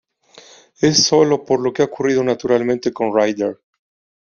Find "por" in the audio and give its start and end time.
1.45-1.59